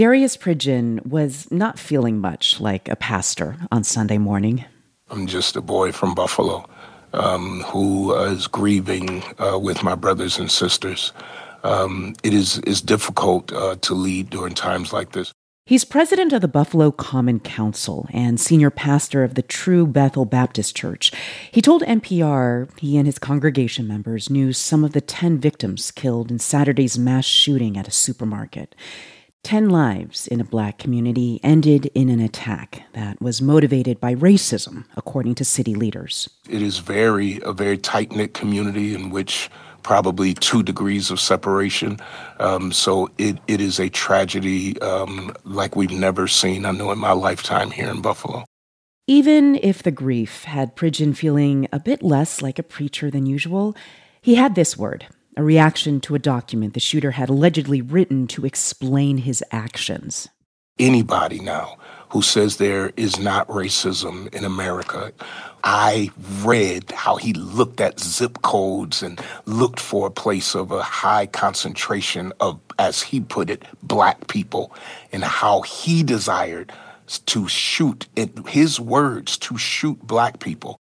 [0.00, 4.64] Darius Pridgen was not feeling much like a pastor on Sunday morning.
[5.10, 6.66] I'm just a boy from Buffalo
[7.12, 11.12] um, who is grieving uh, with my brothers and sisters.
[11.64, 15.34] Um, it is, is difficult uh, to lead during times like this.
[15.66, 20.74] He's president of the Buffalo Common Council and senior pastor of the True Bethel Baptist
[20.74, 21.12] Church.
[21.50, 26.30] He told NPR he and his congregation members knew some of the 10 victims killed
[26.30, 28.74] in Saturday's mass shooting at a supermarket.
[29.42, 34.84] 10 lives in a black community ended in an attack that was motivated by racism,
[34.96, 36.28] according to city leaders.
[36.48, 39.50] It is very a very tight knit community in which
[39.82, 41.98] probably two degrees of separation.
[42.38, 46.98] Um, so it, it is a tragedy um, like we've never seen, I know, in
[46.98, 48.44] my lifetime here in Buffalo.
[49.06, 53.74] Even if the grief had Pridgen feeling a bit less like a preacher than usual,
[54.20, 55.06] he had this word
[55.40, 60.28] a reaction to a document the shooter had allegedly written to explain his actions.
[60.78, 61.78] Anybody now
[62.10, 65.12] who says there is not racism in America.
[65.64, 66.10] I
[66.42, 71.26] read how he looked at zip codes and looked for a place of a high
[71.26, 74.74] concentration of, as he put it, black people,
[75.12, 76.72] and how he desired
[77.26, 80.78] to shoot, in his words, to shoot black people.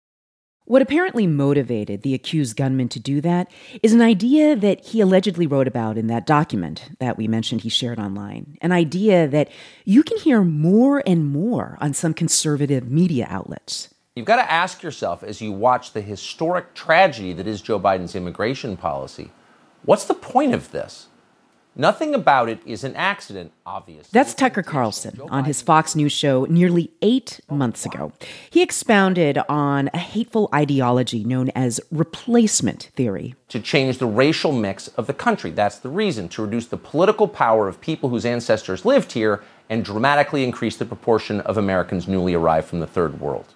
[0.66, 3.50] What apparently motivated the accused gunman to do that
[3.82, 7.68] is an idea that he allegedly wrote about in that document that we mentioned he
[7.68, 8.56] shared online.
[8.62, 9.50] An idea that
[9.84, 13.92] you can hear more and more on some conservative media outlets.
[14.16, 18.14] You've got to ask yourself as you watch the historic tragedy that is Joe Biden's
[18.14, 19.30] immigration policy
[19.84, 21.08] what's the point of this?
[21.76, 24.10] Nothing about it is an accident, obviously.
[24.12, 28.12] That's Tucker Carlson on his Fox News show nearly eight months ago.
[28.48, 33.34] He expounded on a hateful ideology known as replacement theory.
[33.48, 35.50] To change the racial mix of the country.
[35.50, 39.84] That's the reason, to reduce the political power of people whose ancestors lived here and
[39.84, 43.53] dramatically increase the proportion of Americans newly arrived from the third world.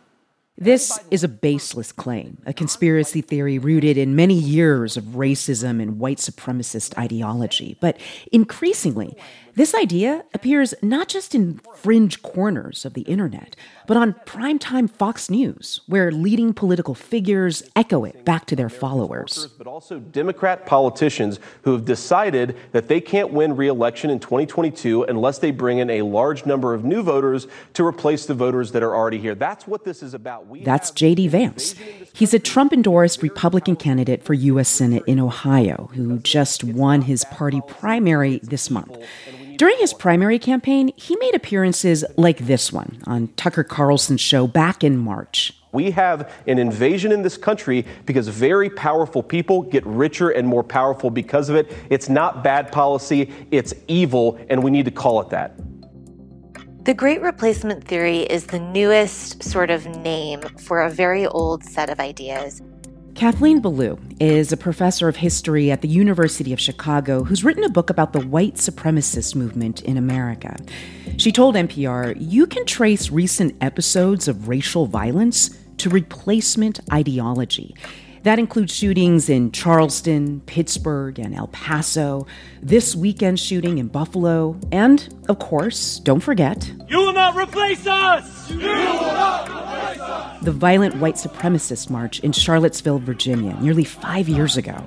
[0.61, 6.01] This is a baseless claim, a conspiracy theory rooted in many years of racism and
[6.01, 7.77] white supremacist ideology.
[7.81, 7.97] But
[8.33, 9.17] increasingly,
[9.59, 13.57] this idea appears not just in fringe corners of the internet,
[13.89, 19.49] but on primetime Fox News, where leading political figures echo it back to their followers.
[19.59, 25.39] But also Democrat politicians who have decided that they can't win re-election in 2022 unless
[25.39, 28.95] they bring in a large number of new voters to replace the voters that are
[28.95, 29.35] already here.
[29.35, 30.47] That's what this is about.
[30.47, 31.27] We That's J.D.
[31.27, 31.75] Vance.
[32.13, 34.69] He's a Trump endorsed Republican candidate for U.S.
[34.69, 38.97] Senate in Ohio who just won his party primary this month.
[39.59, 44.85] During his primary campaign, he made appearances like this one on Tucker Carlson's show back
[44.85, 45.53] in March.
[45.73, 50.63] We have an invasion in this country because very powerful people get richer and more
[50.63, 51.75] powerful because of it.
[51.91, 55.57] It's not bad policy, it's evil, and we need to call it that.
[56.85, 61.91] The Great Replacement Theory is the newest sort of name for a very old set
[61.91, 62.63] of ideas.
[63.19, 67.69] Kathleen Belew is a professor of history at the University of Chicago who's written a
[67.69, 70.57] book about the white supremacist movement in America.
[71.17, 77.75] She told NPR, You can trace recent episodes of racial violence to replacement ideology.
[78.23, 82.25] That includes shootings in Charleston, Pittsburgh, and El Paso,
[82.63, 86.73] this weekend shooting in Buffalo, and, of course, don't forget.
[86.89, 88.49] You will not replace us!
[88.49, 89.68] You will not replace us!
[90.43, 94.83] The violent white supremacist march in Charlottesville, Virginia, nearly five years ago.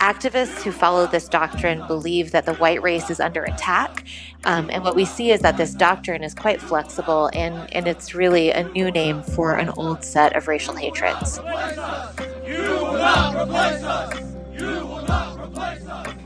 [0.00, 4.04] Activists who follow this doctrine believe that the white race is under attack.
[4.44, 8.14] Um, and what we see is that this doctrine is quite flexible and, and it's
[8.14, 11.38] really a new name for an old set of racial hatreds.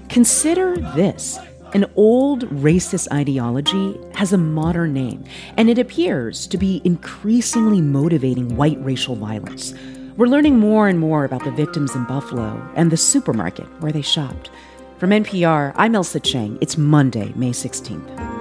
[0.08, 1.38] Consider this.
[1.74, 5.22] An old racist ideology has a modern name,
[5.58, 9.74] and it appears to be increasingly motivating white racial violence.
[10.16, 14.00] We're learning more and more about the victims in Buffalo and the supermarket where they
[14.00, 14.50] shopped.
[14.96, 16.56] From NPR, I'm Ailsa Chang.
[16.62, 18.37] It's Monday, May 16th.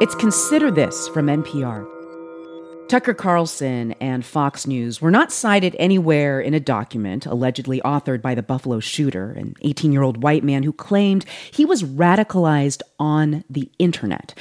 [0.00, 1.86] It's Consider This from NPR.
[2.88, 8.34] Tucker Carlson and Fox News were not cited anywhere in a document allegedly authored by
[8.34, 13.44] the Buffalo shooter, an 18 year old white man who claimed he was radicalized on
[13.50, 14.34] the internet.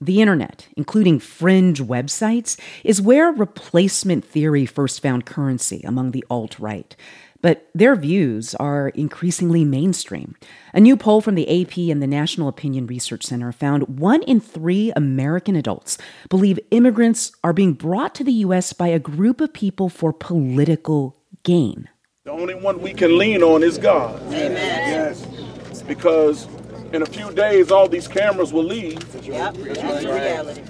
[0.00, 6.58] The internet, including fringe websites, is where replacement theory first found currency among the alt
[6.58, 6.96] right.
[7.42, 10.34] But their views are increasingly mainstream.
[10.72, 14.40] A new poll from the AP and the National Opinion Research Center found one in
[14.40, 15.98] three American adults
[16.30, 18.72] believe immigrants are being brought to the U.S.
[18.72, 21.88] by a group of people for political gain.
[22.24, 24.22] The only one we can lean on is God.
[24.28, 24.54] Amen.
[24.54, 25.82] Yes.
[25.82, 26.46] Because
[26.94, 29.02] in a few days, all these cameras will leave.
[29.24, 29.56] Yep.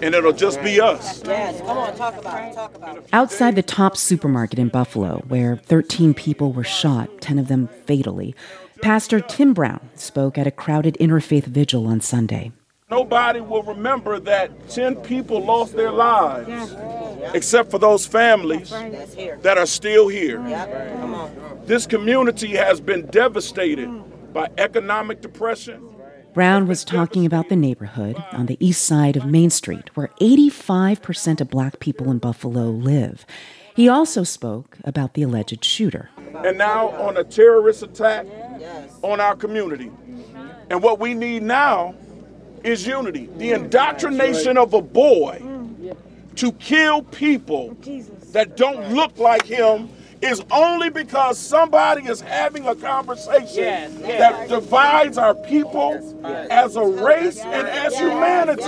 [0.02, 1.22] And it'll just be us.
[1.24, 2.54] Yes, come on, talk about it.
[2.54, 3.06] Talk about it.
[3.12, 8.34] Outside the Tops supermarket in Buffalo, where 13 people were shot, 10 of them fatally,
[8.80, 12.52] Pastor Tim Brown spoke at a crowded interfaith vigil on Sunday.
[12.90, 16.74] Nobody will remember that 10 people lost their lives,
[17.32, 20.40] except for those families that are still here.
[21.64, 23.88] This community has been devastated
[24.34, 25.88] by economic depression
[26.34, 31.42] Brown was talking about the neighborhood on the east side of Main Street, where 85%
[31.42, 33.26] of black people in Buffalo live.
[33.76, 36.08] He also spoke about the alleged shooter.
[36.36, 38.26] And now on a terrorist attack
[39.02, 39.90] on our community.
[40.70, 41.94] And what we need now
[42.64, 43.28] is unity.
[43.36, 45.42] The indoctrination of a boy
[46.36, 47.76] to kill people
[48.32, 49.90] that don't look like him
[50.22, 54.18] is only because somebody is having a conversation yes, yes.
[54.20, 58.62] that divides our people yes, as a race and as humanity.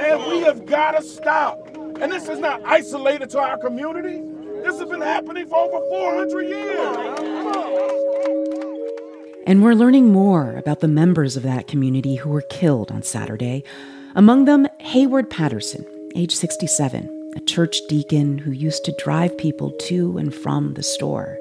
[0.00, 1.66] And we have got to stop.
[2.00, 4.22] And this is not isolated to our community.
[4.62, 6.96] This has been happening for over 400 years.
[9.46, 13.64] And we're learning more about the members of that community who were killed on Saturday.
[14.14, 20.18] Among them, Heyward Patterson, age 67 a church deacon who used to drive people to
[20.18, 21.38] and from the store.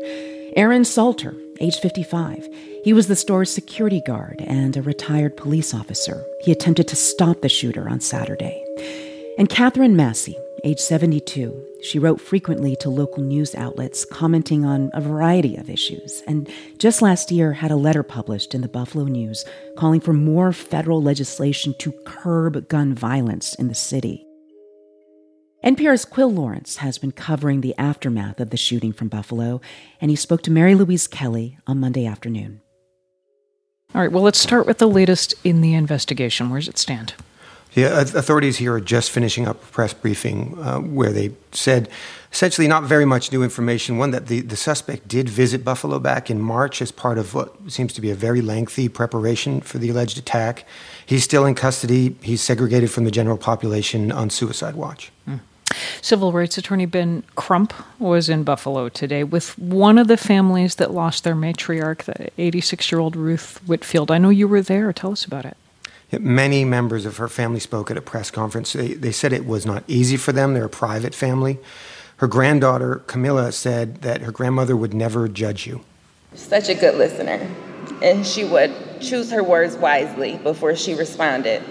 [0.55, 2.47] Aaron Salter, age 55.
[2.83, 6.23] He was the store's security guard and a retired police officer.
[6.41, 8.63] He attempted to stop the shooter on Saturday.
[9.37, 11.65] And Katherine Massey, age 72.
[11.81, 17.01] She wrote frequently to local news outlets, commenting on a variety of issues, and just
[17.01, 19.45] last year had a letter published in the Buffalo News
[19.77, 24.28] calling for more federal legislation to curb gun violence in the city.
[25.63, 29.59] NPR's Quil Lawrence has been covering the aftermath of the shooting from Buffalo,
[29.99, 32.61] and he spoke to Mary Louise Kelly on Monday afternoon.
[33.93, 36.49] All right, well, let's start with the latest in the investigation.
[36.49, 37.13] Where does it stand?
[37.73, 41.89] Yeah, authorities here are just finishing up a press briefing uh, where they said
[42.31, 43.97] essentially not very much new information.
[43.97, 47.53] One, that the, the suspect did visit Buffalo back in March as part of what
[47.67, 50.65] seems to be a very lengthy preparation for the alleged attack.
[51.05, 52.15] He's still in custody.
[52.21, 55.11] He's segregated from the general population on suicide watch.
[55.27, 55.41] Mm.
[56.01, 60.91] Civil rights attorney Ben Crump was in Buffalo today with one of the families that
[60.91, 64.11] lost their matriarch, the 86 year old Ruth Whitfield.
[64.11, 64.91] I know you were there.
[64.93, 65.57] Tell us about it.
[66.11, 68.73] Many members of her family spoke at a press conference.
[68.73, 70.53] They, they said it was not easy for them.
[70.53, 71.59] They're a private family.
[72.17, 75.81] Her granddaughter, Camilla, said that her grandmother would never judge you.
[76.33, 77.47] Such a good listener,
[78.01, 81.63] and she would choose her words wisely before she responded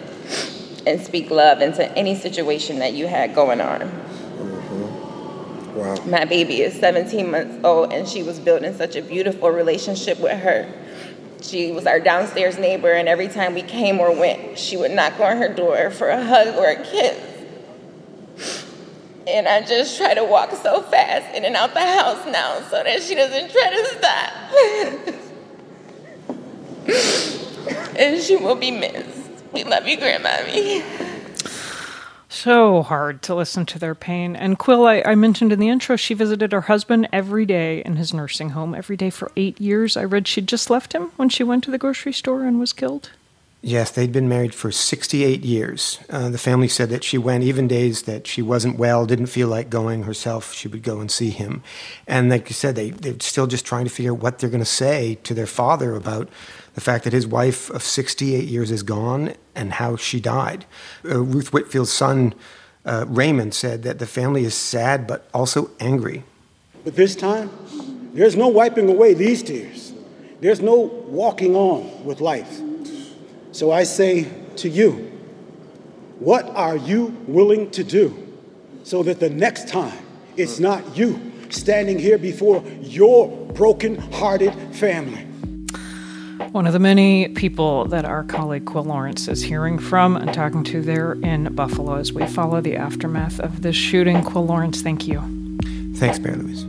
[0.88, 3.80] and speak love into any situation that you had going on.
[3.80, 5.76] Mm-hmm.
[5.78, 5.96] Wow.
[6.06, 10.40] My baby is 17 months old, and she was building such a beautiful relationship with
[10.40, 10.66] her.
[11.42, 15.20] She was our downstairs neighbor, and every time we came or went, she would knock
[15.20, 17.20] on her door for a hug or a kiss.
[19.26, 22.82] And I just try to walk so fast in and out the house now so
[22.82, 24.32] that she doesn't try to stop.
[27.98, 29.17] and she will be missed.
[29.52, 30.84] We love you, Grandmommy.
[32.28, 34.36] So hard to listen to their pain.
[34.36, 37.96] And Quil, I, I, mentioned in the intro, she visited her husband every day in
[37.96, 39.96] his nursing home, every day for eight years.
[39.96, 42.74] I read she'd just left him when she went to the grocery store and was
[42.74, 43.10] killed.
[43.60, 45.98] Yes, they'd been married for 68 years.
[46.08, 49.48] Uh, the family said that she went even days that she wasn't well, didn't feel
[49.48, 50.54] like going herself.
[50.54, 51.64] She would go and see him.
[52.06, 54.60] And like you said, they, they're still just trying to figure out what they're going
[54.60, 56.28] to say to their father about
[56.78, 60.64] the fact that his wife of 68 years is gone and how she died.
[61.04, 62.36] Uh, Ruth Whitfield's son,
[62.84, 66.22] uh, Raymond, said that the family is sad but also angry.
[66.84, 67.50] But this time,
[68.14, 69.92] there's no wiping away these tears.
[70.40, 72.60] There's no walking on with life.
[73.50, 75.10] So I say to you,
[76.20, 78.38] what are you willing to do
[78.84, 79.98] so that the next time
[80.36, 85.27] it's not you standing here before your broken hearted family?
[86.52, 90.64] One of the many people that our colleague Quil Lawrence is hearing from and talking
[90.64, 94.22] to there in Buffalo as we follow the aftermath of this shooting.
[94.22, 95.20] Quil Lawrence, thank you.
[95.96, 96.64] Thanks, Mary Louise.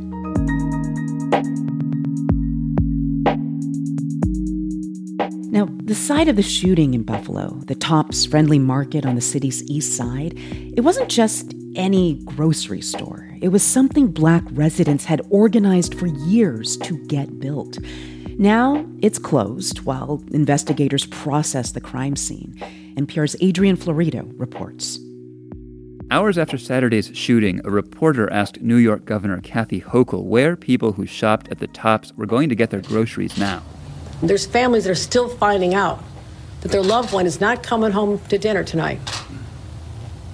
[5.50, 9.64] Now, the site of the shooting in Buffalo, the Tops Friendly Market on the city's
[9.64, 10.34] east side,
[10.76, 13.30] it wasn't just any grocery store.
[13.42, 17.78] It was something black residents had organized for years to get built.
[18.40, 22.56] Now it's closed while investigators process the crime scene.
[22.96, 24.98] NPR's Adrian Florido reports.
[26.10, 31.06] Hours after Saturday's shooting, a reporter asked New York Governor Kathy Hochul where people who
[31.06, 33.62] shopped at the Tops were going to get their groceries now.
[34.24, 36.02] There's families that are still finding out
[36.62, 39.02] that their loved one is not coming home to dinner tonight.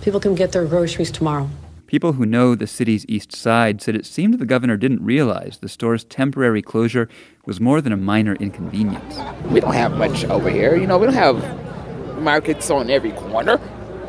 [0.04, 1.50] People can get their groceries tomorrow.
[1.88, 5.70] People who know the city's east side said it seemed the governor didn't realize the
[5.70, 7.08] store's temporary closure
[7.46, 9.20] was more than a minor inconvenience.
[9.52, 10.76] We don't have much over here.
[10.76, 13.60] You know, we don't have markets on every corner.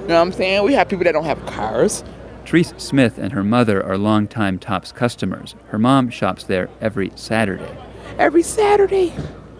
[0.00, 0.64] You know what I'm saying?
[0.64, 2.02] We have people that don't have cars.
[2.47, 5.54] Therese Smith and her mother are longtime Tops customers.
[5.66, 7.76] Her mom shops there every Saturday.
[8.18, 9.12] Every Saturday.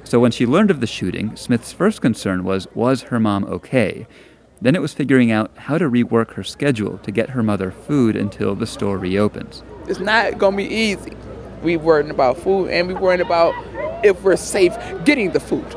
[0.05, 4.07] So when she learned of the shooting, Smith's first concern was was her mom okay?
[4.61, 8.17] Then it was figuring out how to rework her schedule to get her mother food
[8.17, 9.63] until the store reopens.
[9.87, 11.13] It's not going to be easy.
[11.63, 13.55] We worrying about food and we worrying about
[14.05, 15.75] if we're safe getting the food.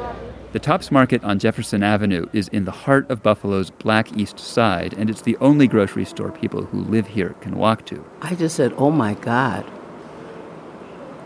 [0.52, 4.96] The Tops Market on Jefferson Avenue is in the heart of Buffalo's Black East Side,
[4.98, 8.04] and it's the only grocery store people who live here can walk to.
[8.24, 9.64] I just said, oh my God,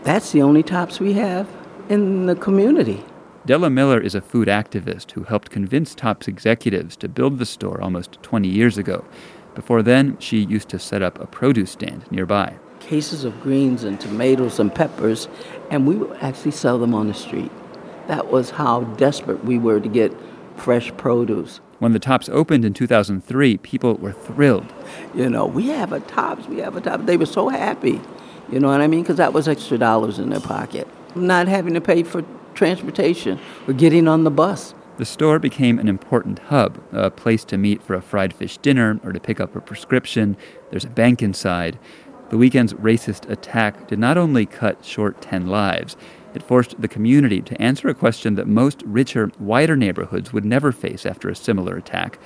[0.02, 1.48] that's the only Tops we have
[1.88, 3.02] in the community.
[3.46, 7.78] Della Miller is a food activist who helped convince Tops executives to build the store
[7.82, 9.04] almost 20 years ago.
[9.54, 12.56] Before then, she used to set up a produce stand nearby.
[12.80, 15.28] Cases of greens and tomatoes and peppers,
[15.70, 17.50] and we would actually sell them on the street.
[18.06, 20.16] That was how desperate we were to get
[20.56, 21.60] fresh produce.
[21.80, 24.72] When the Tops opened in 2003, people were thrilled.
[25.14, 27.04] You know, we have a Tops, we have a Tops.
[27.04, 28.00] They were so happy.
[28.50, 29.02] You know what I mean?
[29.02, 30.88] Because that was extra dollars in their pocket.
[31.14, 32.24] Not having to pay for
[32.54, 34.74] transportation or getting on the bus.
[34.96, 39.00] The store became an important hub, a place to meet for a fried fish dinner
[39.02, 40.36] or to pick up a prescription.
[40.70, 41.78] There's a bank inside.
[42.30, 45.96] The weekend's racist attack did not only cut short 10 lives,
[46.32, 50.72] it forced the community to answer a question that most richer, wider neighborhoods would never
[50.72, 52.18] face after a similar attack.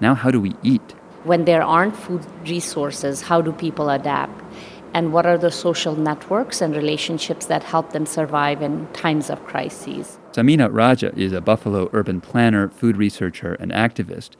[0.00, 0.94] Now, how do we eat?
[1.24, 4.40] When there aren't food resources, how do people adapt?
[4.94, 9.44] And what are the social networks and relationships that help them survive in times of
[9.44, 10.18] crises.
[10.32, 14.30] Samina Raja is a Buffalo urban planner, food researcher, and activist.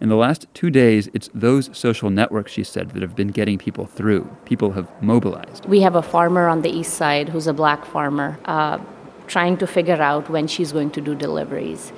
[0.00, 3.58] In the last two days, it's those social networks, she said, that have been getting
[3.58, 4.24] people through.
[4.44, 5.64] People have mobilized.
[5.66, 8.38] We have a farmer on the east side who's a black farmer.
[8.44, 8.78] Uh,
[9.26, 11.92] trying to figure out when she's going to do deliveries.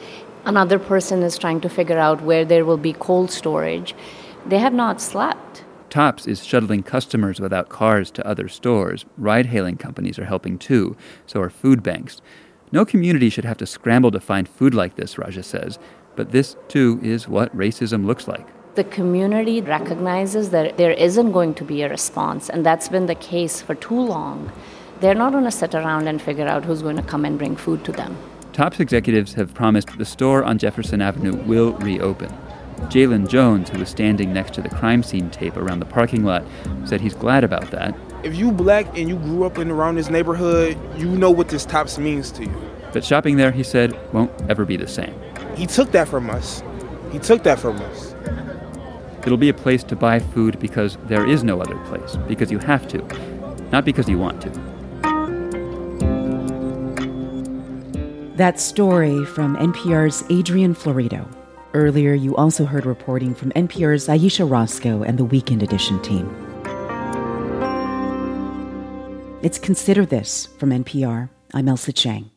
[0.44, 3.94] Another person is trying to figure out where there will be cold storage.
[4.46, 5.64] They have not slept.
[5.90, 9.06] Tops is shuttling customers without cars to other stores.
[9.16, 12.20] Ride hailing companies are helping too, so are food banks.
[12.72, 15.78] No community should have to scramble to find food like this, Raja says,
[16.16, 18.46] but this too is what racism looks like.
[18.74, 23.14] The community recognizes that there isn't going to be a response, and that's been the
[23.14, 24.52] case for too long.
[25.00, 27.56] They're not going to sit around and figure out who's going to come and bring
[27.56, 28.16] food to them.
[28.52, 32.32] Tops executives have promised the store on Jefferson Avenue will reopen.
[32.82, 36.44] Jalen Jones, who was standing next to the crime scene tape around the parking lot,
[36.84, 37.94] said he's glad about that.
[38.22, 41.64] If you black and you grew up in around this neighborhood, you know what this
[41.64, 42.72] Tops means to you.
[42.92, 45.14] But shopping there, he said, won't ever be the same.
[45.56, 46.62] He took that from us.
[47.12, 48.14] He took that from us.
[49.24, 52.58] It'll be a place to buy food because there is no other place, because you
[52.58, 52.98] have to,
[53.70, 54.50] not because you want to.
[58.36, 61.26] That story from NPR's Adrian Florido.
[61.74, 66.26] Earlier, you also heard reporting from NPR's Ayesha Rascoe and the Weekend Edition team.
[69.42, 71.28] It's Consider This from NPR.
[71.52, 72.30] I'm Ailsa Chang.